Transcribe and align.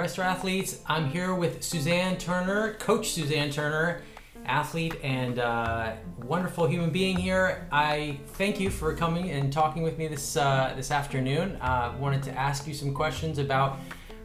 TriStar 0.00 0.24
Athletes. 0.24 0.80
I'm 0.86 1.10
here 1.10 1.34
with 1.34 1.62
Suzanne 1.62 2.16
Turner, 2.16 2.72
Coach 2.78 3.10
Suzanne 3.10 3.50
Turner, 3.50 4.00
athlete 4.46 4.94
and 5.02 5.38
uh, 5.38 5.92
wonderful 6.22 6.66
human 6.66 6.88
being 6.88 7.18
here. 7.18 7.68
I 7.70 8.18
thank 8.28 8.58
you 8.58 8.70
for 8.70 8.96
coming 8.96 9.30
and 9.30 9.52
talking 9.52 9.82
with 9.82 9.98
me 9.98 10.08
this 10.08 10.38
uh, 10.38 10.72
this 10.74 10.90
afternoon. 10.90 11.56
Uh, 11.56 11.94
wanted 11.98 12.22
to 12.22 12.32
ask 12.32 12.66
you 12.66 12.72
some 12.72 12.94
questions 12.94 13.36
about 13.36 13.78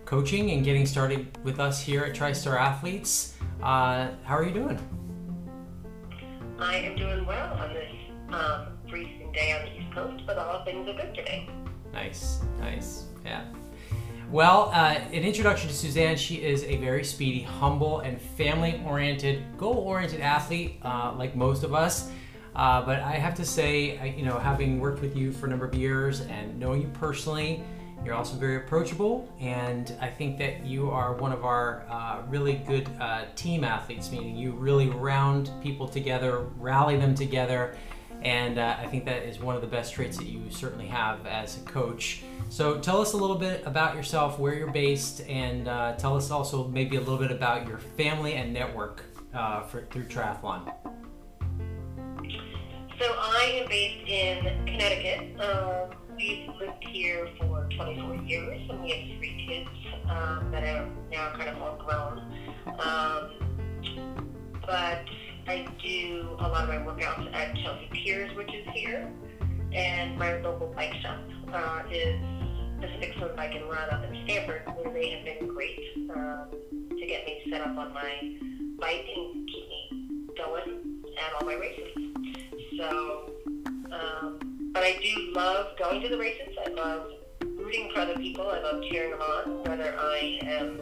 coaching 0.05 0.51
and 0.51 0.63
getting 0.63 0.85
started 0.85 1.37
with 1.43 1.59
us 1.59 1.81
here 1.81 2.05
at 2.05 2.15
TriStar 2.15 2.57
Athletes. 2.57 3.35
Uh, 3.61 4.11
how 4.23 4.37
are 4.37 4.45
you 4.45 4.53
doing? 4.53 4.79
I 6.57 6.77
am 6.77 6.95
doing 6.95 7.25
well 7.25 7.53
on 7.55 7.73
this 7.73 7.91
um, 8.29 8.67
freezing 8.89 9.29
day 9.33 9.51
on 9.51 9.65
the 9.65 9.81
East 9.81 9.93
Coast, 9.93 10.23
but 10.25 10.37
all 10.37 10.63
things 10.63 10.87
are 10.87 10.93
good 10.93 11.13
today. 11.13 11.49
Nice, 11.91 12.39
nice, 12.61 13.07
yeah. 13.25 13.43
Well, 14.35 14.69
uh, 14.73 14.99
an 15.13 15.23
introduction 15.23 15.69
to 15.69 15.73
Suzanne. 15.73 16.17
She 16.17 16.43
is 16.43 16.65
a 16.65 16.75
very 16.75 17.05
speedy, 17.05 17.41
humble, 17.41 18.01
and 18.01 18.19
family-oriented, 18.19 19.57
goal-oriented 19.57 20.19
athlete, 20.19 20.77
uh, 20.83 21.13
like 21.17 21.37
most 21.37 21.63
of 21.63 21.73
us. 21.73 22.11
Uh, 22.53 22.81
but 22.81 22.99
I 22.99 23.13
have 23.13 23.33
to 23.35 23.45
say, 23.45 23.97
I, 23.97 24.07
you 24.07 24.25
know, 24.25 24.37
having 24.37 24.81
worked 24.81 24.99
with 24.99 25.15
you 25.15 25.31
for 25.31 25.45
a 25.45 25.49
number 25.49 25.65
of 25.65 25.73
years 25.73 26.19
and 26.19 26.59
knowing 26.59 26.81
you 26.81 26.89
personally, 26.89 27.63
you're 28.03 28.13
also 28.13 28.35
very 28.35 28.57
approachable, 28.57 29.33
and 29.39 29.95
I 30.01 30.09
think 30.09 30.37
that 30.39 30.65
you 30.65 30.91
are 30.91 31.13
one 31.13 31.31
of 31.31 31.45
our 31.45 31.85
uh, 31.89 32.23
really 32.27 32.55
good 32.67 32.89
uh, 32.99 33.27
team 33.37 33.63
athletes, 33.63 34.11
meaning 34.11 34.35
you 34.35 34.51
really 34.51 34.89
round 34.89 35.49
people 35.63 35.87
together, 35.87 36.39
rally 36.59 36.97
them 36.97 37.15
together, 37.15 37.77
and 38.25 38.57
uh, 38.57 38.75
I 38.79 38.87
think 38.87 39.05
that 39.05 39.21
is 39.21 39.39
one 39.39 39.55
of 39.55 39.61
the 39.61 39.67
best 39.67 39.93
traits 39.93 40.17
that 40.17 40.25
you 40.25 40.41
certainly 40.49 40.87
have 40.87 41.27
as 41.27 41.61
a 41.61 41.61
coach. 41.61 42.23
So 42.49 42.79
tell 42.79 42.99
us 42.99 43.13
a 43.13 43.17
little 43.17 43.35
bit 43.35 43.61
about 43.67 43.95
yourself, 43.95 44.39
where 44.39 44.55
you're 44.55 44.71
based, 44.71 45.21
and 45.29 45.67
uh, 45.67 45.93
tell 45.93 46.17
us 46.17 46.31
also 46.31 46.67
maybe 46.67 46.95
a 46.95 46.99
little 46.99 47.19
bit 47.19 47.31
about 47.31 47.67
your 47.67 47.77
family 47.77 48.33
and 48.33 48.51
network 48.51 49.03
uh, 49.35 49.61
for, 49.61 49.85
through 49.91 50.05
triathlon. 50.05 50.73
So 52.99 53.05
I 53.15 53.61
am 53.61 53.69
based 53.69 54.07
in 54.09 54.65
Connecticut. 54.65 55.39
Um, 55.39 55.89
we've 56.17 56.47
lived 56.59 56.83
here 56.89 57.29
for 57.39 57.69
24 57.75 58.15
years, 58.25 58.59
and 58.71 58.81
we 58.81 58.89
have 58.89 59.19
three 59.19 59.45
kids 59.47 59.69
um, 60.09 60.49
that 60.51 60.63
are 60.63 60.89
now 61.11 61.31
kind 61.37 61.49
of 61.49 61.61
all 61.61 61.77
grown. 61.77 62.23
Um, 62.79 63.29
but 64.65 65.05
I 65.55 65.65
do 65.81 66.35
a 66.39 66.49
lot 66.49 66.63
of 66.63 66.69
my 66.69 66.79
workouts 66.79 67.33
at 67.33 67.55
Chelsea 67.55 67.87
Piers, 67.93 68.35
which 68.35 68.53
is 68.53 68.67
here, 68.73 69.09
and 69.71 70.19
my 70.19 70.35
local 70.39 70.67
bike 70.75 70.93
shop 70.95 71.17
uh, 71.53 71.83
is 71.89 72.19
Pacific 72.81 73.13
Swim 73.17 73.33
Bike 73.37 73.55
and 73.55 73.69
Run 73.69 73.89
up 73.89 74.03
in 74.03 74.25
Stamford, 74.25 74.63
where 74.75 74.93
they 74.93 75.11
have 75.11 75.23
been 75.23 75.47
great 75.47 75.79
um, 76.13 76.47
to 76.89 77.05
get 77.07 77.25
me 77.25 77.41
set 77.49 77.61
up 77.61 77.77
on 77.77 77.93
my 77.93 78.37
bike 78.81 79.05
and 79.15 79.47
keep 79.47 79.69
me 79.69 80.27
going 80.35 81.01
at 81.25 81.33
all 81.39 81.47
my 81.47 81.53
races. 81.53 81.87
So, 82.77 83.31
um, 83.93 84.71
but 84.73 84.83
I 84.83 84.99
do 85.01 85.31
love 85.31 85.67
going 85.79 86.01
to 86.01 86.09
the 86.09 86.17
races. 86.17 86.53
I 86.65 86.71
love 86.71 87.07
rooting 87.41 87.91
for 87.93 88.01
other 88.01 88.15
people. 88.15 88.49
I 88.49 88.59
love 88.59 88.83
cheering 88.91 89.11
them 89.11 89.21
on, 89.21 89.63
whether 89.63 89.95
I 89.97 90.37
am 90.41 90.81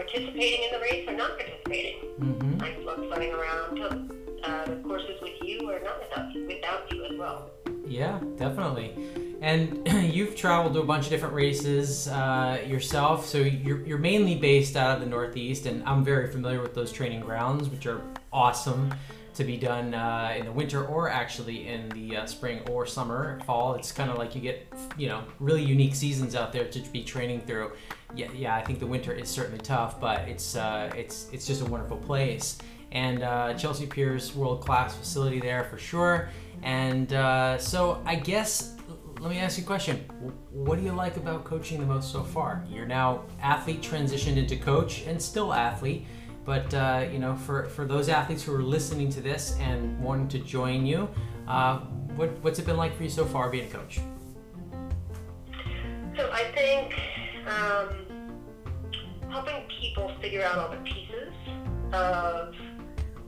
participating 0.00 0.62
in 0.64 0.72
the 0.72 0.80
race 0.80 1.06
or 1.06 1.14
not 1.14 1.36
participating. 1.36 1.96
Mm-hmm. 2.18 2.62
I 2.62 2.76
love 2.78 3.00
running 3.10 3.32
around 3.32 3.78
uh, 4.42 4.64
the 4.64 4.76
courses 4.76 5.20
with 5.20 5.34
you 5.42 5.70
or 5.70 5.78
not 5.80 6.00
without 6.00 6.34
you, 6.34 6.46
without 6.46 6.90
you 6.90 7.04
as 7.04 7.18
well. 7.18 7.50
Yeah, 7.86 8.18
definitely. 8.38 8.94
And 9.40 9.88
you've 10.14 10.36
traveled 10.36 10.74
to 10.74 10.80
a 10.80 10.84
bunch 10.84 11.06
of 11.06 11.10
different 11.10 11.34
races 11.34 12.08
uh, 12.08 12.62
yourself, 12.66 13.26
so 13.26 13.38
you're, 13.38 13.84
you're 13.86 13.98
mainly 13.98 14.36
based 14.36 14.76
out 14.76 14.96
of 14.96 15.00
the 15.00 15.08
Northeast, 15.08 15.66
and 15.66 15.82
I'm 15.84 16.04
very 16.04 16.30
familiar 16.30 16.60
with 16.60 16.74
those 16.74 16.92
training 16.92 17.20
grounds, 17.20 17.68
which 17.68 17.86
are 17.86 18.02
awesome 18.32 18.92
to 19.34 19.44
be 19.44 19.56
done 19.56 19.94
uh, 19.94 20.34
in 20.36 20.44
the 20.44 20.52
winter 20.52 20.84
or 20.84 21.08
actually 21.08 21.68
in 21.68 21.88
the 21.90 22.16
uh, 22.16 22.26
spring 22.26 22.60
or 22.68 22.84
summer, 22.84 23.40
fall. 23.46 23.74
It's 23.74 23.92
kind 23.92 24.10
of 24.10 24.18
like 24.18 24.34
you 24.34 24.40
get, 24.42 24.70
you 24.98 25.08
know, 25.08 25.24
really 25.38 25.62
unique 25.62 25.94
seasons 25.94 26.34
out 26.34 26.52
there 26.52 26.66
to 26.66 26.80
be 26.92 27.02
training 27.02 27.40
through. 27.42 27.72
Yeah, 28.14 28.28
yeah. 28.34 28.56
I 28.56 28.62
think 28.62 28.80
the 28.80 28.86
winter 28.86 29.12
is 29.12 29.28
certainly 29.28 29.60
tough, 29.60 30.00
but 30.00 30.28
it's 30.28 30.56
uh, 30.56 30.92
it's 30.96 31.28
it's 31.32 31.46
just 31.46 31.62
a 31.62 31.64
wonderful 31.64 31.96
place. 31.96 32.58
And 32.92 33.22
uh, 33.22 33.54
Chelsea 33.54 33.86
Piers, 33.86 34.34
world 34.34 34.64
class 34.64 34.96
facility 34.96 35.40
there 35.40 35.64
for 35.64 35.78
sure. 35.78 36.28
And 36.62 37.12
uh, 37.12 37.56
so 37.56 38.02
I 38.04 38.16
guess 38.16 38.76
let 39.20 39.30
me 39.30 39.38
ask 39.38 39.58
you 39.58 39.64
a 39.64 39.66
question. 39.66 39.98
What 40.50 40.78
do 40.78 40.84
you 40.84 40.92
like 40.92 41.18
about 41.18 41.44
coaching 41.44 41.78
the 41.78 41.86
most 41.86 42.10
so 42.10 42.22
far? 42.22 42.64
You're 42.70 42.86
now 42.86 43.24
athlete 43.42 43.82
transitioned 43.82 44.38
into 44.38 44.56
coach 44.56 45.02
and 45.06 45.20
still 45.20 45.52
athlete. 45.52 46.06
But 46.46 46.72
uh, 46.72 47.06
you 47.12 47.18
know, 47.18 47.36
for, 47.36 47.68
for 47.68 47.84
those 47.84 48.08
athletes 48.08 48.42
who 48.42 48.54
are 48.54 48.62
listening 48.62 49.10
to 49.10 49.20
this 49.20 49.58
and 49.60 50.00
wanting 50.00 50.28
to 50.28 50.38
join 50.38 50.86
you, 50.86 51.06
uh, 51.46 51.80
what, 52.16 52.30
what's 52.42 52.58
it 52.58 52.64
been 52.64 52.78
like 52.78 52.96
for 52.96 53.02
you 53.02 53.10
so 53.10 53.26
far 53.26 53.50
being 53.50 53.68
a 53.68 53.70
coach? 53.70 54.00
So 56.16 56.30
I 56.32 56.50
think 56.54 56.94
um, 57.46 58.50
helping 59.30 59.62
people 59.82 60.10
figure 60.22 60.42
out 60.44 60.58
all 60.58 60.70
the 60.70 60.78
pieces 60.78 61.32
of 61.92 62.54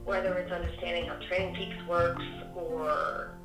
whether 0.05 0.33
it's 0.39 0.51
understanding 0.51 1.05
how 1.05 1.19
Training 1.27 1.55
Peaks 1.55 1.87
works 1.87 2.23
or 2.55 3.37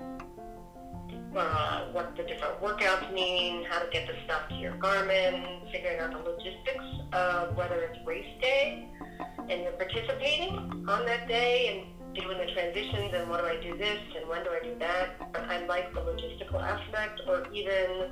uh, 1.37 1.87
what 1.93 2.17
the 2.17 2.23
different 2.25 2.61
workouts 2.61 3.13
mean, 3.13 3.65
how 3.65 3.79
to 3.79 3.89
get 3.91 4.07
the 4.07 4.15
stuff 4.25 4.49
to 4.49 4.55
your 4.55 4.73
Garmin, 4.75 5.71
figuring 5.71 6.01
out 6.01 6.13
the 6.13 6.19
logistics 6.19 6.85
of 7.13 7.57
whether 7.57 7.81
it's 7.83 7.99
race 8.07 8.27
day 8.41 8.89
and 9.49 9.63
you're 9.63 9.73
participating 9.73 10.85
on 10.89 11.07
that 11.07 11.27
day 11.29 11.69
and 11.73 12.15
doing 12.15 12.39
the 12.39 12.53
transitions 12.53 13.13
and 13.15 13.29
what 13.31 13.41
do 13.41 13.47
I 13.47 13.61
do 13.63 13.77
this 13.77 13.99
and 14.17 14.29
when 14.29 14.43
do 14.45 14.51
I 14.51 14.65
do 14.65 14.79
that. 14.79 15.33
But 15.33 15.43
I 15.45 15.65
like 15.67 15.93
the 15.95 16.01
logistical 16.01 16.63
aspect 16.63 17.21
or 17.27 17.47
even 17.53 18.11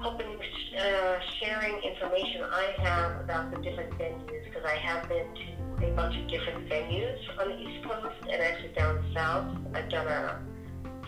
helping 0.00 0.38
uh, 0.78 1.18
sharing 1.40 1.74
information 1.82 2.42
I 2.50 2.74
have 2.78 3.20
about 3.20 3.50
the 3.50 3.58
different 3.60 3.90
venues 3.98 4.44
because 4.44 4.64
I 4.64 4.76
have 4.76 5.08
been 5.08 5.26
to 5.34 5.86
a 5.86 5.90
bunch 5.94 6.16
of 6.16 6.28
different 6.28 6.68
venues 6.68 7.18
on 7.40 7.48
the 7.48 7.58
East 7.58 7.84
Coast 7.84 8.14
and 8.22 8.42
actually 8.42 8.72
down 8.72 9.04
south. 9.14 9.56
I've 9.74 9.90
done 9.90 10.06
a 10.06 10.40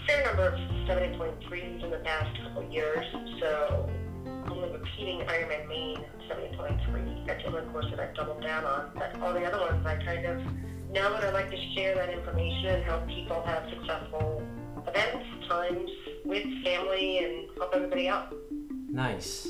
fair 0.06 0.24
number 0.24 0.48
of 0.48 0.54
70.3s 0.88 1.84
in 1.84 1.90
the 1.90 1.98
past 1.98 2.36
couple 2.42 2.70
years, 2.70 3.04
so 3.40 3.90
only 4.50 4.70
repeating 4.70 5.20
Ironman 5.20 5.68
Maine 5.68 6.04
70.3. 6.28 7.26
That's 7.26 7.42
the 7.42 7.48
only 7.48 7.72
course 7.72 7.86
that 7.90 8.00
I've 8.00 8.14
doubled 8.14 8.42
down 8.42 8.64
on. 8.64 8.90
But 8.94 9.20
all 9.20 9.32
the 9.32 9.44
other 9.44 9.60
ones, 9.60 9.86
I 9.86 9.96
kind 9.96 10.26
of 10.26 10.38
know 10.92 11.12
that 11.12 11.24
I 11.24 11.30
like 11.30 11.50
to 11.50 11.56
share 11.74 11.94
that 11.94 12.10
information 12.10 12.66
and 12.66 12.84
help 12.84 13.06
people 13.08 13.42
have 13.42 13.68
successful 13.70 14.42
events, 14.86 15.26
times 15.48 15.90
with 16.24 16.44
family, 16.62 17.18
and 17.18 17.48
help 17.56 17.74
everybody 17.74 18.08
out. 18.08 18.34
Nice. 18.90 19.48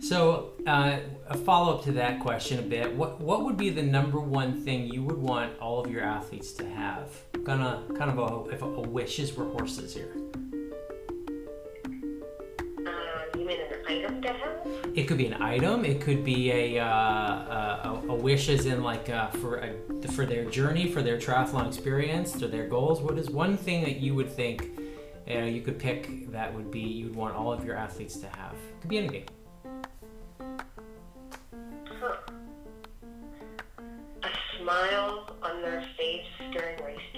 So, 0.00 0.52
uh, 0.66 0.98
a 1.28 1.36
follow 1.36 1.76
up 1.76 1.84
to 1.84 1.92
that 1.92 2.20
question 2.20 2.58
a 2.58 2.62
bit. 2.62 2.94
What 2.94 3.20
what 3.20 3.44
would 3.44 3.56
be 3.56 3.70
the 3.70 3.82
number 3.82 4.18
one 4.18 4.64
thing 4.64 4.86
you 4.86 5.02
would 5.04 5.18
want 5.18 5.58
all 5.60 5.84
of 5.84 5.90
your 5.90 6.02
athletes 6.02 6.52
to 6.54 6.68
have? 6.68 7.10
Kind 7.48 7.62
of 7.62 7.94
kind 7.96 8.10
of 8.10 8.18
a, 8.18 8.50
if 8.52 8.60
a, 8.60 8.66
a 8.66 8.80
wishes 8.82 9.34
were 9.34 9.46
horses 9.46 9.94
here. 9.94 10.12
Uh, 12.86 13.38
you 13.38 13.46
mean 13.46 13.58
an 13.58 13.86
item 13.88 14.20
to 14.20 14.28
have? 14.28 14.68
It 14.94 15.04
could 15.08 15.16
be 15.16 15.28
an 15.28 15.42
item. 15.42 15.86
It 15.86 16.02
could 16.02 16.26
be 16.26 16.52
a 16.52 16.78
uh, 16.78 16.86
a, 16.86 18.02
a, 18.10 18.14
wish, 18.14 18.50
as 18.50 18.66
in 18.66 18.82
like 18.82 19.08
uh, 19.08 19.28
for 19.28 19.60
a, 19.60 19.72
for 20.08 20.26
their 20.26 20.44
journey, 20.44 20.92
for 20.92 21.00
their 21.00 21.16
triathlon 21.16 21.66
experience, 21.66 22.32
to 22.32 22.48
their 22.48 22.66
goals. 22.68 23.00
What 23.00 23.16
is 23.16 23.30
one 23.30 23.56
thing 23.56 23.82
that 23.84 23.96
you 23.96 24.14
would 24.14 24.30
think 24.30 24.68
uh, 25.26 25.38
you 25.44 25.62
could 25.62 25.78
pick 25.78 26.30
that 26.30 26.52
would 26.54 26.70
be 26.70 26.80
you'd 26.80 27.16
want 27.16 27.34
all 27.34 27.50
of 27.50 27.64
your 27.64 27.76
athletes 27.76 28.18
to 28.18 28.26
have? 28.26 28.52
It 28.52 28.80
could 28.82 28.90
be 28.90 28.98
anything. 28.98 29.24
A 34.22 34.28
smile 34.60 35.34
on 35.42 35.62
their 35.62 35.82
face 35.96 36.26
during 36.52 36.84
race 36.84 37.00
day. 37.14 37.17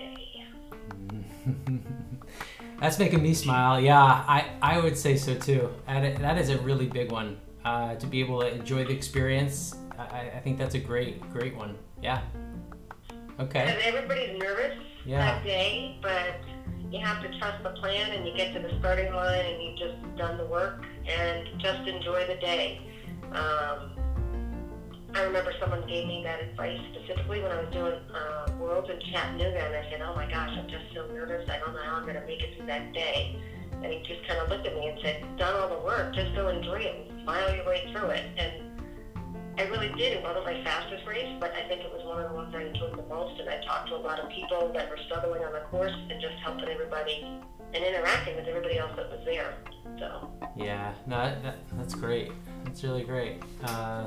That's 2.81 2.99
making 2.99 3.23
me 3.23 3.35
smile. 3.35 3.79
Yeah, 3.79 4.03
I, 4.03 4.47
I 4.63 4.81
would 4.81 4.97
say 4.97 5.17
so 5.17 5.35
too. 5.35 5.71
That 5.87 6.39
is 6.39 6.49
a 6.49 6.59
really 6.61 6.87
big 6.87 7.13
one. 7.13 7.39
Uh, 7.65 7.95
to 7.97 8.07
be 8.07 8.21
able 8.21 8.41
to 8.41 8.51
enjoy 8.51 8.85
the 8.85 8.93
experience, 8.93 9.77
I, 9.99 10.31
I 10.35 10.41
think 10.41 10.57
that's 10.57 10.75
a 10.75 10.79
great, 10.79 11.21
great 11.31 11.55
one. 11.55 11.77
Yeah. 12.03 12.23
Okay. 13.39 13.67
Because 13.67 13.83
everybody's 13.85 14.39
nervous 14.39 14.79
yeah. 15.05 15.19
that 15.19 15.45
day, 15.45 15.99
but 16.01 16.41
you 16.91 17.01
have 17.01 17.23
to 17.23 17.39
trust 17.39 17.63
the 17.63 17.71
plan 17.71 18.13
and 18.13 18.27
you 18.27 18.35
get 18.35 18.55
to 18.55 18.61
the 18.61 18.75
starting 18.79 19.13
line 19.13 19.45
and 19.45 19.63
you've 19.63 19.79
just 19.79 20.17
done 20.17 20.39
the 20.39 20.47
work 20.47 20.85
and 21.07 21.49
just 21.59 21.87
enjoy 21.87 22.27
the 22.27 22.37
day. 22.37 22.81
Um, 23.33 23.93
I 25.15 25.23
remember 25.23 25.53
someone 25.59 25.87
gave 25.89 26.07
me 26.07 26.23
that 26.25 26.41
advice 26.41 26.79
specifically 26.93 27.43
when 27.43 27.51
I 27.51 27.61
was 27.61 27.73
doing 27.73 27.99
uh, 28.15 28.53
Worlds 28.59 28.89
in 28.91 29.01
Chattanooga, 29.11 29.59
and 29.59 29.75
I 29.75 29.91
said, 29.91 30.01
"Oh 30.03 30.15
my 30.15 30.31
gosh, 30.31 30.51
I'm 30.57 30.69
just 30.69 30.95
so 30.95 31.07
nervous. 31.09 31.49
I 31.49 31.59
don't 31.59 31.75
know 31.75 31.83
how 31.83 31.97
I'm 31.97 32.03
going 32.05 32.15
to 32.15 32.27
make 32.27 32.41
it 32.41 32.57
through 32.57 32.67
that 32.67 32.93
day." 32.93 33.37
And 33.83 33.87
he 33.87 34.03
just 34.07 34.27
kind 34.29 34.39
of 34.41 34.49
looked 34.49 34.67
at 34.67 34.75
me 34.75 34.89
and 34.89 34.99
said, 35.03 35.25
"Done 35.37 35.55
all 35.57 35.69
the 35.69 35.85
work. 35.85 36.15
Just 36.15 36.35
go 36.35 36.49
enjoy 36.49 36.81
it. 36.81 37.11
Smile 37.23 37.55
your 37.55 37.67
way 37.67 37.91
through 37.93 38.11
it." 38.11 38.25
And 38.39 38.71
I 39.59 39.65
really 39.65 39.89
did. 39.89 40.15
It 40.15 40.23
wasn't 40.23 40.47
my 40.47 40.63
fastest 40.65 41.07
race, 41.07 41.37
but 41.41 41.53
I 41.55 41.67
think 41.69 41.83
it 41.83 41.93
was 41.93 42.05
one 42.07 42.23
of 42.23 42.31
the 42.31 42.37
ones 42.37 42.55
I 42.55 42.63
enjoyed 42.63 42.97
the 42.97 43.09
most. 43.15 43.41
And 43.41 43.49
I 43.49 43.61
talked 43.67 43.89
to 43.89 43.97
a 43.97 44.03
lot 44.03 44.21
of 44.21 44.31
people 44.31 44.71
that 44.75 44.89
were 44.89 44.99
struggling 45.07 45.43
on 45.45 45.53
the 45.53 45.61
course 45.71 45.93
and 45.93 46.21
just 46.21 46.35
helping 46.43 46.69
everybody 46.69 47.43
and 47.75 47.85
interacting 47.85 48.37
with 48.37 48.47
everybody 48.47 48.79
else 48.79 48.93
that 48.97 49.11
was 49.11 49.21
there. 49.25 49.55
So. 49.99 50.31
Yeah, 50.57 50.95
no, 51.07 51.37
that, 51.43 51.57
that's 51.77 51.95
great. 51.95 52.33
That's 52.65 52.83
really 52.83 53.05
great. 53.05 53.43
Uh, 53.65 54.07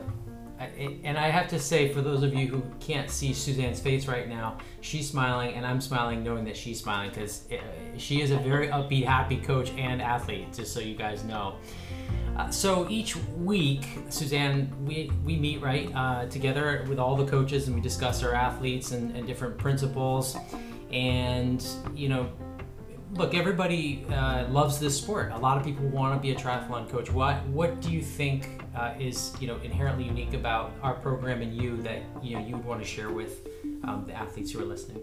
And 0.60 1.18
I 1.18 1.30
have 1.30 1.48
to 1.50 1.60
say, 1.60 1.92
for 1.92 2.02
those 2.02 2.24
of 2.24 2.34
you 2.34 2.48
who 2.48 2.64
can't 2.80 3.10
see 3.10 3.34
Suzanne's 3.34 3.80
face 3.80 4.08
right 4.08 4.30
now, 4.30 4.58
she's 4.82 5.10
smiling, 5.10 5.56
and 5.56 5.66
I'm 5.66 5.82
smiling 5.82 6.24
knowing 6.24 6.46
that 6.46 6.56
she's 6.56 6.80
smiling 6.80 7.10
because 7.10 7.44
she 7.98 8.22
is 8.22 8.32
a 8.32 8.38
very 8.38 8.68
upbeat, 8.68 9.06
happy 9.06 9.38
coach 9.38 9.72
and 9.72 10.02
athlete. 10.02 10.54
Just 10.54 10.74
so 10.74 10.80
you 10.80 10.96
guys 10.96 11.24
know. 11.24 11.56
Uh, 12.38 12.50
so 12.50 12.88
each 12.90 13.16
week, 13.16 13.86
Suzanne, 14.10 14.74
we, 14.86 15.12
we 15.24 15.38
meet 15.38 15.62
right 15.62 15.94
uh, 15.94 16.26
together 16.28 16.86
with 16.88 16.98
all 16.98 17.16
the 17.16 17.26
coaches 17.26 17.68
and 17.68 17.76
we 17.76 17.82
discuss 17.82 18.24
our 18.24 18.34
athletes 18.34 18.92
and, 18.92 19.16
and 19.16 19.28
different 19.28 19.58
principles. 19.58 20.36
And, 20.92 21.64
you 21.94 22.10
know, 22.10 22.32
look, 23.16 23.36
everybody 23.36 24.06
uh, 24.10 24.48
loves 24.50 24.80
this 24.80 24.98
sport. 24.98 25.32
A 25.32 25.38
lot 25.38 25.58
of 25.58 25.64
people 25.64 25.86
want 25.90 26.16
to 26.16 26.20
be 26.20 26.32
a 26.32 26.36
triathlon 26.36 26.90
coach. 26.90 27.12
What 27.12 27.46
what 27.48 27.82
do 27.82 27.92
you 27.92 28.02
think 28.02 28.63
uh, 28.76 28.94
is 29.00 29.34
you 29.40 29.48
know 29.48 29.58
inherently 29.64 30.06
unique 30.06 30.34
about 30.34 30.74
our 30.82 30.96
program 30.96 31.42
and 31.42 31.56
you 31.56 31.82
that 31.84 32.02
you 32.22 32.36
know 32.36 32.46
you 32.46 32.56
would 32.56 32.66
want 32.66 32.82
to 32.82 32.88
share 32.88 33.12
with 33.12 33.48
um, 33.84 34.06
the 34.08 34.14
athletes 34.14 34.52
who 34.52 34.62
are 34.62 34.66
listening? 34.66 35.02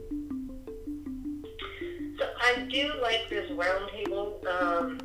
So 2.19 2.27
I 2.41 2.67
do 2.71 2.93
like 3.01 3.29
this 3.31 3.51
roundtable, 3.51 4.45
um, 4.47 4.99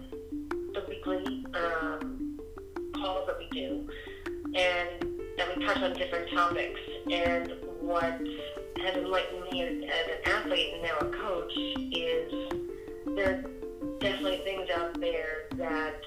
the 0.73 0.83
weekly 0.87 1.45
um, 1.53 2.15
that 3.27 3.37
we 3.37 3.47
do, 3.51 3.87
and 4.25 5.05
that 5.37 5.55
we 5.55 5.65
touch 5.65 5.77
on 5.77 5.93
different 5.93 6.29
topics. 6.31 6.79
And 7.11 7.53
what 7.81 8.19
has 8.81 8.95
enlightened 8.95 9.43
me 9.51 9.61
as, 9.61 9.83
as 9.83 10.07
an 10.11 10.33
athlete 10.33 10.73
and 10.73 10.83
now 10.83 10.97
a 10.99 11.11
coach 11.11 11.53
is 11.55 12.33
there 13.15 13.35
are 13.35 13.99
definitely 13.99 14.39
things 14.43 14.69
out 14.75 14.99
there 14.99 15.45
that 15.55 16.01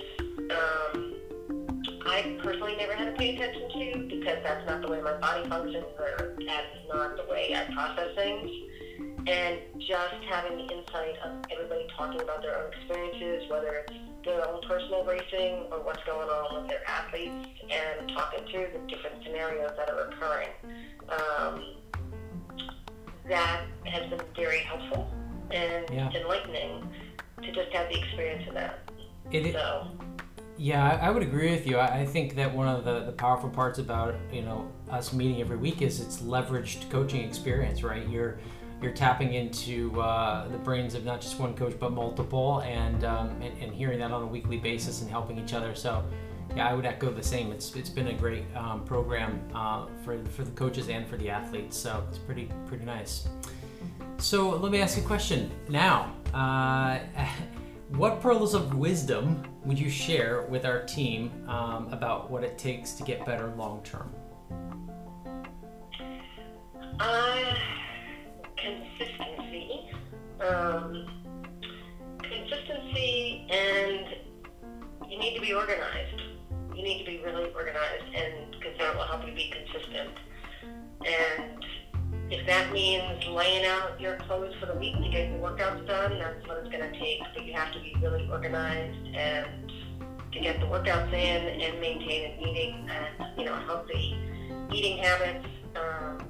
pay 3.18 3.34
attention 3.34 3.68
to 3.68 4.16
because 4.16 4.38
that's 4.42 4.66
not 4.66 4.80
the 4.80 4.88
way 4.88 5.00
my 5.02 5.14
body 5.18 5.48
functions 5.48 5.84
or 5.98 6.36
that's 6.46 6.66
not 6.88 7.16
the 7.16 7.24
way 7.30 7.54
I 7.54 7.70
process 7.72 8.14
things. 8.14 8.50
And 9.26 9.58
just 9.78 10.14
having 10.30 10.56
the 10.56 10.74
insight 10.74 11.18
of 11.24 11.44
everybody 11.52 11.86
talking 11.96 12.20
about 12.22 12.40
their 12.40 12.56
own 12.56 12.72
experiences, 12.72 13.50
whether 13.50 13.84
it's 13.84 13.92
their 14.24 14.48
own 14.48 14.62
personal 14.62 15.04
racing 15.04 15.66
or 15.70 15.82
what's 15.82 16.02
going 16.04 16.28
on 16.28 16.62
with 16.62 16.70
their 16.70 16.88
athletes, 16.88 17.48
and 17.70 18.08
talking 18.10 18.40
through 18.50 18.68
the 18.72 18.78
different 18.88 19.22
scenarios 19.24 19.72
that 19.76 19.90
are 19.90 20.08
occurring, 20.08 20.48
um, 21.10 21.74
that 23.28 23.64
has 23.84 24.08
been 24.08 24.20
very 24.34 24.60
helpful 24.60 25.12
and 25.50 25.84
yeah. 25.92 26.10
enlightening 26.12 26.88
to 27.42 27.52
just 27.52 27.72
have 27.72 27.88
the 27.90 27.98
experience 27.98 28.48
of 28.48 28.54
that. 28.54 28.78
It, 29.30 29.52
so. 29.52 29.88
Yeah, 30.58 30.98
I 31.00 31.10
would 31.10 31.22
agree 31.22 31.52
with 31.52 31.68
you. 31.68 31.78
I 31.78 32.04
think 32.04 32.34
that 32.34 32.52
one 32.52 32.66
of 32.66 32.84
the, 32.84 33.04
the 33.04 33.12
powerful 33.12 33.48
parts 33.48 33.78
about 33.78 34.16
you 34.32 34.42
know 34.42 34.68
us 34.90 35.12
meeting 35.12 35.40
every 35.40 35.56
week 35.56 35.82
is 35.82 36.00
it's 36.00 36.18
leveraged 36.18 36.90
coaching 36.90 37.22
experience, 37.22 37.84
right? 37.84 38.06
You're 38.08 38.38
you're 38.82 38.92
tapping 38.92 39.34
into 39.34 40.00
uh, 40.00 40.48
the 40.48 40.58
brains 40.58 40.94
of 40.94 41.04
not 41.04 41.20
just 41.20 41.38
one 41.38 41.54
coach 41.54 41.74
but 41.78 41.92
multiple, 41.92 42.60
and, 42.60 43.04
um, 43.04 43.30
and, 43.42 43.60
and 43.60 43.74
hearing 43.74 43.98
that 43.98 44.12
on 44.12 44.22
a 44.22 44.26
weekly 44.26 44.56
basis 44.56 45.00
and 45.00 45.10
helping 45.10 45.36
each 45.36 45.52
other. 45.52 45.74
So, 45.74 46.04
yeah, 46.54 46.68
I 46.68 46.74
would 46.74 46.86
echo 46.86 47.10
the 47.10 47.22
same. 47.22 47.52
It's 47.52 47.74
it's 47.76 47.90
been 47.90 48.08
a 48.08 48.14
great 48.14 48.44
um, 48.56 48.84
program 48.84 49.40
uh, 49.54 49.86
for 50.04 50.24
for 50.24 50.42
the 50.42 50.50
coaches 50.52 50.88
and 50.88 51.06
for 51.06 51.16
the 51.16 51.30
athletes. 51.30 51.76
So 51.76 52.04
it's 52.08 52.18
pretty 52.18 52.50
pretty 52.66 52.84
nice. 52.84 53.28
So 54.18 54.50
let 54.50 54.72
me 54.72 54.80
ask 54.80 54.96
you 54.96 55.04
a 55.04 55.06
question 55.06 55.52
now. 55.68 56.12
Uh, 56.34 56.98
what 57.90 58.20
pearls 58.20 58.54
of 58.54 58.74
wisdom 58.74 59.42
would 59.64 59.78
you 59.78 59.88
share 59.88 60.42
with 60.42 60.64
our 60.64 60.82
team 60.84 61.30
um, 61.48 61.88
about 61.92 62.30
what 62.30 62.44
it 62.44 62.58
takes 62.58 62.92
to 62.92 63.02
get 63.02 63.24
better 63.24 63.52
long 63.56 63.82
term? 63.82 64.14
Uh, 67.00 67.54
consistency. 68.56 69.90
Um, 70.40 71.06
consistency, 72.22 73.46
and 73.50 74.06
you 75.10 75.18
need 75.18 75.34
to 75.34 75.40
be 75.40 75.54
organized. 75.54 76.20
You 76.74 76.82
need 76.82 77.04
to 77.04 77.10
be 77.10 77.22
really 77.24 77.50
organized, 77.52 78.14
and 78.14 78.52
because 78.52 78.76
that 78.78 78.94
will 78.94 79.04
help 79.04 79.26
you 79.26 79.34
be 79.34 79.50
consistent. 79.50 80.10
And 81.06 81.57
if 82.30 82.46
that 82.46 82.72
means 82.72 83.24
laying 83.26 83.64
out 83.64 83.98
your 84.00 84.16
clothes 84.16 84.54
for 84.60 84.66
the 84.66 84.74
week 84.74 84.94
to 84.94 85.08
get 85.08 85.30
your 85.30 85.38
workouts 85.38 85.86
done, 85.86 86.18
that's 86.18 86.46
what 86.46 86.58
it's 86.58 86.68
going 86.68 86.92
to 86.92 86.98
take. 86.98 87.20
But 87.34 87.44
you 87.46 87.54
have 87.54 87.72
to 87.72 87.80
be 87.80 87.94
really 88.02 88.28
organized 88.30 89.16
and 89.16 89.72
to 90.32 90.40
get 90.40 90.60
the 90.60 90.66
workouts 90.66 91.12
in 91.12 91.60
and 91.62 91.80
maintain 91.80 92.30
an 92.30 92.40
eating 92.40 92.90
and 92.90 93.38
you 93.38 93.46
know 93.46 93.54
healthy 93.54 94.16
eating 94.72 94.98
habits. 94.98 95.46
Um, 95.74 96.28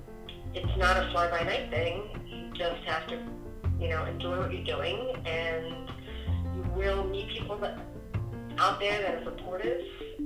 it's 0.55 0.79
not 0.79 0.97
a 0.97 1.11
fly-by-night 1.11 1.71
thing. 1.71 2.03
You 2.27 2.51
just 2.57 2.83
have 2.85 3.07
to 3.09 3.19
you 3.81 3.89
know 3.89 4.05
enjoy 4.05 4.39
what 4.39 4.53
you're 4.53 4.65
doing, 4.65 5.17
and 5.27 5.91
you 6.55 6.71
will 6.77 7.09
meet 7.09 7.29
people 7.31 7.59
that 7.59 7.81
out 8.59 8.79
there 8.79 9.03
that 9.03 9.15
are 9.17 9.25
supportive 9.25 9.81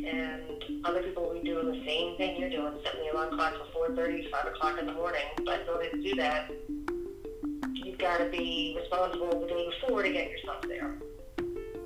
and 0.06 0.84
other 0.84 1.02
people 1.02 1.24
will 1.24 1.34
be 1.34 1.48
doing 1.48 1.66
the 1.66 1.86
same 1.86 2.16
thing 2.16 2.40
you're 2.40 2.50
doing, 2.50 2.74
setting 2.84 3.00
the 3.00 3.12
alarm 3.12 3.34
clock 3.36 3.54
for 3.72 3.88
4.30, 3.90 4.30
5 4.30 4.46
o'clock 4.46 4.78
in 4.78 4.86
the 4.86 4.92
morning. 4.92 5.22
But 5.44 5.62
in 5.62 5.68
order 5.68 5.90
to 5.90 6.02
do 6.02 6.14
that, 6.16 6.50
you've 7.74 7.98
got 7.98 8.18
to 8.18 8.28
be 8.28 8.76
responsible 8.78 9.40
the 9.40 9.46
day 9.46 9.70
before 9.80 10.02
to 10.02 10.12
get 10.12 10.30
yourself 10.30 10.62
there. 10.68 10.94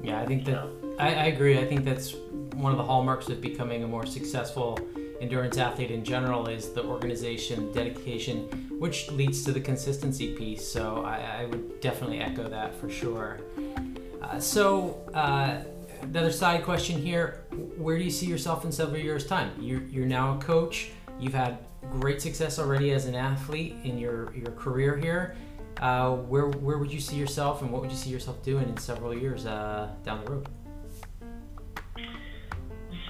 Yeah, 0.03 0.21
I 0.21 0.27
think 0.27 0.45
that 0.45 0.69
I, 0.99 1.09
I 1.09 1.25
agree. 1.27 1.59
I 1.59 1.67
think 1.67 1.85
that's 1.85 2.15
one 2.55 2.73
of 2.73 2.79
the 2.79 2.85
hallmarks 2.85 3.29
of 3.29 3.41
becoming 3.41 3.83
a 3.83 3.89
more 3.89 4.07
successful 4.07 4.79
endurance 5.21 5.59
athlete 5.59 5.91
in 5.91 6.05
general 6.05 6.47
is 6.47 6.73
the 6.73 6.85
organization, 6.85 7.73
dedication, 7.73 8.49
which 8.79 9.11
leads 9.11 9.45
to 9.45 9.53
the 9.53 9.61
consistency 9.61 10.35
piece. 10.35 10.67
So 10.67 11.03
I, 11.05 11.43
I 11.43 11.45
would 11.47 11.81
definitely 11.81 12.21
echo 12.21 12.49
that 12.49 12.75
for 12.75 12.89
sure. 12.89 13.41
Uh, 14.23 14.39
so 14.39 15.03
uh, 15.15 15.59
another 16.03 16.33
side 16.33 16.63
question 16.65 17.01
here 17.01 17.46
where 17.77 17.99
do 17.99 18.05
you 18.05 18.11
see 18.11 18.27
yourself 18.27 18.65
in 18.65 18.73
several 18.73 19.01
years 19.01 19.27
time? 19.27 19.53
You're, 19.61 19.83
you're 19.83 20.07
now 20.07 20.37
a 20.37 20.41
coach. 20.41 20.91
You've 21.19 21.35
had 21.35 21.59
great 21.91 22.21
success 22.21 22.59
already 22.59 22.93
as 22.93 23.07
an 23.07 23.15
athlete 23.15 23.77
in 23.85 23.99
your, 23.99 24.35
your 24.35 24.53
career 24.53 24.97
here. 24.97 25.37
Uh, 25.81 26.17
where, 26.17 26.47
where 26.47 26.79
would 26.79 26.93
you 26.93 27.01
see 27.01 27.17
yourself 27.17 27.63
and 27.63 27.71
what 27.71 27.83
would 27.83 27.91
you 27.91 27.97
see 27.97 28.11
yourself 28.11 28.43
doing 28.43 28.69
in 28.69 28.77
several 28.79 29.15
years 29.15 29.45
uh, 29.47 29.91
down 30.05 30.25
the 30.25 30.31
road? 30.31 30.49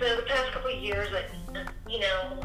So 0.01 0.17
the 0.17 0.23
past 0.23 0.53
couple 0.53 0.77
of 0.77 0.83
years 0.83 1.09
I, 1.13 1.67
you 1.89 2.01
know 2.01 2.43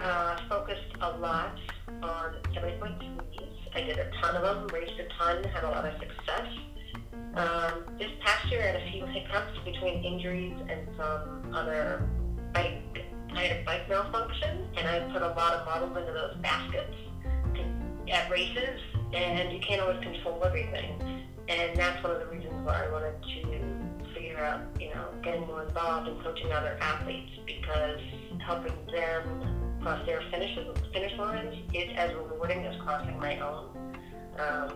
uh, 0.00 0.38
focused 0.48 0.94
a 1.00 1.10
lot 1.18 1.58
on 2.02 2.34
7.2s 2.54 3.18
i 3.74 3.80
did 3.80 3.98
a 3.98 4.10
ton 4.20 4.36
of 4.36 4.42
them 4.42 4.66
raced 4.68 4.98
a 4.98 5.06
ton 5.18 5.44
had 5.44 5.64
a 5.64 5.70
lot 5.70 5.84
of 5.84 5.92
success 5.98 6.46
um, 7.34 7.84
this 7.98 8.10
past 8.24 8.50
year, 8.50 8.62
had 8.62 8.76
a 8.76 8.90
few 8.90 9.06
hiccups 9.06 9.58
between 9.64 10.02
injuries 10.04 10.56
and 10.68 10.80
some 10.96 11.54
other 11.54 12.08
bike. 12.52 12.82
I 13.34 13.42
had 13.42 13.56
a 13.58 13.64
bike 13.64 13.88
malfunction, 13.88 14.66
and 14.76 14.88
I 14.88 15.00
put 15.12 15.22
a 15.22 15.28
lot 15.28 15.54
of 15.54 15.66
models 15.66 15.96
into 15.96 16.12
those 16.12 16.36
baskets 16.42 16.94
at 18.10 18.30
races, 18.30 18.80
and 19.12 19.52
you 19.52 19.60
can't 19.60 19.80
always 19.82 20.02
control 20.02 20.42
everything. 20.44 21.24
And 21.48 21.76
that's 21.76 22.02
one 22.02 22.14
of 22.14 22.20
the 22.20 22.26
reasons 22.26 22.54
why 22.64 22.84
I 22.84 22.90
wanted 22.90 23.14
to 23.22 24.14
figure 24.14 24.38
out, 24.38 24.60
you 24.80 24.90
know, 24.90 25.08
getting 25.22 25.46
more 25.46 25.64
involved 25.64 26.08
in 26.08 26.20
coaching 26.22 26.52
other 26.52 26.76
athletes 26.80 27.30
because 27.46 28.00
helping 28.44 28.74
them 28.92 29.78
cross 29.82 30.04
their 30.06 30.22
finishes, 30.30 30.76
finish 30.92 31.16
lines 31.18 31.54
is 31.72 31.90
as 31.96 32.12
rewarding 32.14 32.64
as 32.64 32.80
crossing 32.82 33.18
my 33.18 33.38
own. 33.40 33.68
Um, 34.38 34.72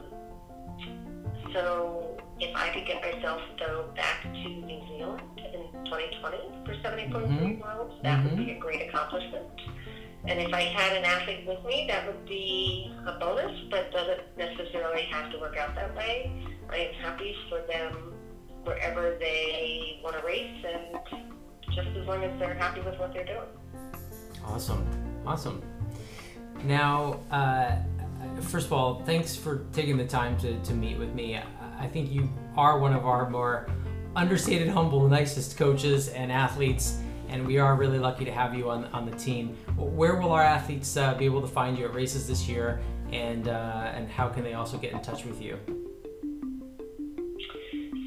so 1.52 2.11
if 2.40 2.56
I 2.56 2.70
could 2.70 2.86
get 2.86 3.00
myself 3.02 3.40
though 3.58 3.90
back 3.94 4.22
to 4.22 4.28
New 4.28 4.80
Zealand 4.88 5.22
in 5.38 5.84
2020 5.84 6.38
for 6.64 6.74
70.3 6.74 7.10
mm-hmm. 7.10 7.60
Worlds, 7.60 7.94
that 8.02 8.18
mm-hmm. 8.18 8.28
would 8.28 8.36
be 8.36 8.44
mm-hmm. 8.44 8.56
a 8.56 8.60
great 8.60 8.88
accomplishment. 8.88 9.46
And 10.24 10.38
if 10.38 10.52
I 10.54 10.62
had 10.62 10.96
an 10.96 11.04
athlete 11.04 11.46
with 11.46 11.64
me, 11.64 11.86
that 11.88 12.06
would 12.06 12.24
be 12.26 12.94
a 13.06 13.18
bonus, 13.18 13.52
but 13.70 13.90
doesn't 13.90 14.20
necessarily 14.38 15.02
have 15.10 15.32
to 15.32 15.38
work 15.38 15.56
out 15.56 15.74
that 15.74 15.96
way. 15.96 16.30
I 16.70 16.76
am 16.76 16.94
happy 16.94 17.34
for 17.48 17.60
them 17.66 18.14
wherever 18.62 19.16
they 19.18 20.00
want 20.04 20.16
to 20.16 20.24
race, 20.24 20.64
and 20.64 20.98
just 21.74 21.88
as 21.88 22.06
long 22.06 22.22
as 22.22 22.38
they're 22.38 22.54
happy 22.54 22.80
with 22.82 22.98
what 23.00 23.12
they're 23.12 23.26
doing. 23.26 23.48
Awesome, 24.44 24.86
awesome. 25.26 25.60
Now, 26.64 27.18
uh, 27.32 27.76
first 28.42 28.66
of 28.66 28.72
all, 28.72 29.02
thanks 29.04 29.34
for 29.34 29.66
taking 29.72 29.96
the 29.96 30.06
time 30.06 30.38
to, 30.38 30.56
to 30.60 30.74
meet 30.74 30.98
with 30.98 31.12
me. 31.14 31.40
I 31.82 31.88
think 31.88 32.12
you 32.12 32.30
are 32.56 32.78
one 32.78 32.94
of 32.94 33.04
our 33.06 33.28
more 33.28 33.66
understated, 34.14 34.68
humble, 34.68 35.08
nicest 35.08 35.58
coaches 35.58 36.08
and 36.08 36.30
athletes. 36.30 36.98
and 37.28 37.46
we 37.46 37.56
are 37.58 37.76
really 37.76 37.98
lucky 37.98 38.26
to 38.26 38.30
have 38.30 38.54
you 38.54 38.68
on 38.70 38.84
on 38.92 39.04
the 39.10 39.16
team. 39.16 39.56
Where 39.76 40.16
will 40.16 40.32
our 40.32 40.42
athletes 40.42 40.96
uh, 40.96 41.14
be 41.14 41.24
able 41.24 41.40
to 41.40 41.48
find 41.48 41.78
you 41.78 41.86
at 41.86 41.94
races 41.94 42.28
this 42.28 42.46
year, 42.46 42.80
and 43.10 43.48
uh, 43.48 43.96
and 43.96 44.08
how 44.08 44.28
can 44.28 44.42
they 44.44 44.52
also 44.52 44.76
get 44.76 44.92
in 44.92 45.00
touch 45.00 45.24
with 45.24 45.40
you? 45.40 45.58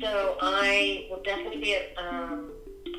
So 0.02 0.38
I 0.42 1.08
will 1.10 1.24
definitely 1.24 1.60
be 1.60 1.74
at 1.74 1.86
um, 1.98 2.52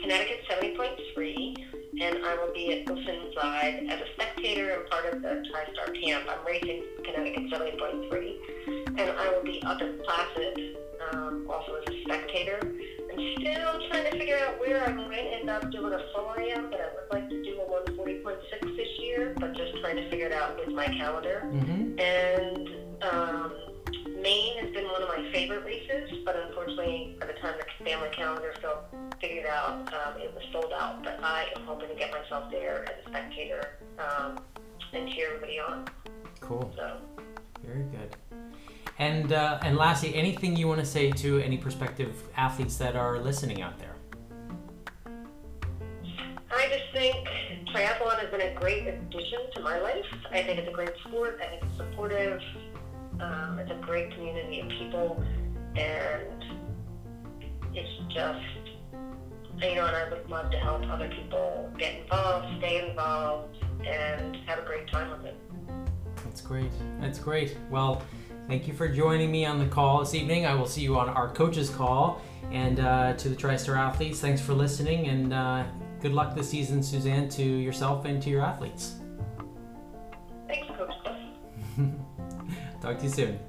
Connecticut 0.02 0.40
70.3, 0.50 1.54
and 2.00 2.24
I 2.24 2.36
will 2.36 2.52
be 2.52 2.72
at 2.72 2.86
Oceanside 2.86 3.88
as 3.88 4.00
a 4.00 4.12
spectator 4.14 4.70
and 4.70 4.90
part 4.90 5.12
of 5.12 5.22
the 5.22 5.42
TriStar 5.48 6.02
camp. 6.02 6.24
I'm 6.28 6.46
racing 6.46 6.84
Connecticut 7.04 7.50
70.3, 7.50 8.98
and 8.98 9.10
I 9.10 9.30
will 9.30 9.44
be 9.44 9.62
up 9.62 9.80
at 9.80 10.04
Placid 10.04 10.76
um, 11.12 11.46
also 11.50 11.74
as 11.76 11.94
a 11.94 12.02
spectator. 12.02 12.58
I'm 12.62 13.34
still 13.38 13.88
trying 13.88 14.10
to 14.10 14.18
figure 14.18 14.38
out 14.38 14.60
where 14.60 14.84
I 14.84 14.92
might 14.92 15.38
end 15.40 15.48
up 15.48 15.70
doing 15.70 15.94
a 15.94 16.00
full 16.14 16.34
AM, 16.38 16.70
but 16.70 16.80
I 16.80 16.88
would 16.94 17.12
like 17.12 17.30
to 17.30 17.42
do 17.42 17.60
a 17.60 17.90
140.6 17.92 18.76
this 18.76 18.88
year, 18.98 19.34
but 19.38 19.56
just 19.56 19.76
trying 19.80 19.96
to 19.96 20.10
figure 20.10 20.26
it 20.26 20.32
out 20.32 20.58
with 20.58 20.74
my 20.74 20.86
calendar. 20.86 21.42
Mm-hmm. 21.46 21.98
And 21.98 22.68
um, 23.02 23.52
Maine 24.20 24.58
has 24.58 24.70
been 24.72 24.84
one 24.84 25.02
of 25.02 25.08
my 25.08 25.30
favorite 25.32 25.64
races, 25.64 26.10
but 26.24 26.36
unfortunately, 26.36 27.16
by 27.20 27.26
the 27.26 27.34
time 27.34 27.54
the 27.58 27.84
family 27.84 28.08
calendar 28.12 28.52
felt 28.60 28.75
figured 29.46 29.54
out, 29.54 29.94
um, 29.94 30.20
it 30.20 30.34
was 30.34 30.44
sold 30.52 30.72
out. 30.72 31.02
But 31.02 31.22
I 31.22 31.46
am 31.56 31.62
hoping 31.64 31.88
to 31.88 31.94
get 31.94 32.10
myself 32.12 32.50
there 32.50 32.84
as 32.88 33.06
a 33.06 33.08
spectator 33.08 33.78
um, 33.98 34.38
and 34.92 35.08
cheer 35.10 35.28
everybody 35.28 35.58
on. 35.58 35.86
Cool. 36.40 36.72
So. 36.76 36.96
Very 37.64 37.84
good. 37.84 38.16
And 38.98 39.32
uh, 39.32 39.58
and 39.62 39.76
lastly, 39.76 40.14
anything 40.14 40.56
you 40.56 40.68
want 40.68 40.80
to 40.80 40.86
say 40.86 41.10
to 41.10 41.38
any 41.40 41.58
prospective 41.58 42.22
athletes 42.36 42.76
that 42.78 42.96
are 42.96 43.18
listening 43.18 43.60
out 43.60 43.78
there? 43.78 43.94
I 46.50 46.68
just 46.68 46.84
think 46.94 47.28
triathlon 47.74 48.18
has 48.18 48.30
been 48.30 48.40
a 48.40 48.54
great 48.54 48.86
addition 48.86 49.40
to 49.54 49.60
my 49.60 49.78
life. 49.80 50.06
I 50.30 50.42
think 50.42 50.58
it's 50.58 50.68
a 50.68 50.72
great 50.72 50.92
sport. 51.06 51.38
I 51.42 51.46
think 51.46 51.64
it's 51.64 51.76
supportive. 51.76 52.40
Um, 53.20 53.58
it's 53.58 53.70
a 53.70 53.80
great 53.82 54.14
community 54.14 54.60
of 54.60 54.68
people, 54.68 55.22
and 55.76 56.42
it's 57.74 58.14
just 58.14 58.55
you 59.60 59.74
know. 59.74 59.86
And 59.86 59.96
I 59.96 60.08
would 60.10 60.28
love 60.28 60.50
to 60.50 60.58
help 60.58 60.82
other 60.90 61.08
people 61.08 61.70
get 61.78 62.02
involved, 62.02 62.46
stay 62.58 62.88
involved, 62.88 63.56
and 63.86 64.36
have 64.46 64.58
a 64.58 64.62
great 64.62 64.88
time 64.88 65.10
with 65.10 65.24
it. 65.24 65.36
That's 66.24 66.40
great. 66.40 66.70
That's 67.00 67.18
great. 67.18 67.56
Well. 67.70 68.02
Thank 68.48 68.68
you 68.68 68.74
for 68.74 68.86
joining 68.86 69.32
me 69.32 69.44
on 69.44 69.58
the 69.58 69.66
call 69.66 69.98
this 69.98 70.14
evening. 70.14 70.46
I 70.46 70.54
will 70.54 70.68
see 70.68 70.80
you 70.80 70.96
on 70.96 71.08
our 71.08 71.28
coaches 71.28 71.68
call. 71.68 72.22
And 72.52 72.78
uh, 72.78 73.14
to 73.14 73.28
the 73.28 73.34
TriStar 73.34 73.76
athletes, 73.76 74.20
thanks 74.20 74.40
for 74.40 74.54
listening 74.54 75.08
and 75.08 75.32
uh, 75.32 75.64
good 76.00 76.12
luck 76.12 76.36
this 76.36 76.50
season, 76.50 76.82
Suzanne, 76.82 77.28
to 77.30 77.42
yourself 77.42 78.04
and 78.04 78.22
to 78.22 78.30
your 78.30 78.42
athletes. 78.42 78.96
Thanks, 80.46 80.68
Coach 80.68 80.92
Cliff. 81.02 81.16
Talk 82.80 82.98
to 82.98 83.04
you 83.04 83.10
soon. 83.10 83.40